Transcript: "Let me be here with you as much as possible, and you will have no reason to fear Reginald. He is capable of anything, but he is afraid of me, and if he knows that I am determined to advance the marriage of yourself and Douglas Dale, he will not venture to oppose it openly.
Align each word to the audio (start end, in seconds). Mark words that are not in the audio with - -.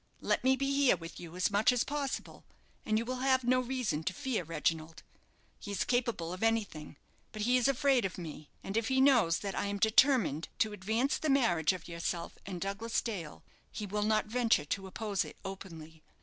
"Let 0.21 0.43
me 0.43 0.55
be 0.55 0.73
here 0.73 0.95
with 0.97 1.19
you 1.19 1.35
as 1.35 1.51
much 1.51 1.71
as 1.71 1.83
possible, 1.83 2.43
and 2.87 2.97
you 2.97 3.05
will 3.05 3.17
have 3.19 3.43
no 3.43 3.59
reason 3.59 4.01
to 4.05 4.13
fear 4.13 4.43
Reginald. 4.43 5.03
He 5.59 5.69
is 5.69 5.83
capable 5.83 6.33
of 6.33 6.41
anything, 6.41 6.97
but 7.31 7.43
he 7.43 7.55
is 7.55 7.67
afraid 7.67 8.03
of 8.03 8.17
me, 8.17 8.49
and 8.63 8.75
if 8.75 8.87
he 8.87 8.99
knows 8.99 9.37
that 9.41 9.53
I 9.53 9.67
am 9.67 9.77
determined 9.77 10.47
to 10.57 10.73
advance 10.73 11.19
the 11.19 11.29
marriage 11.29 11.71
of 11.71 11.87
yourself 11.87 12.39
and 12.47 12.59
Douglas 12.59 12.99
Dale, 13.03 13.43
he 13.71 13.85
will 13.85 14.01
not 14.01 14.25
venture 14.25 14.65
to 14.65 14.87
oppose 14.87 15.23
it 15.23 15.37
openly. 15.45 16.01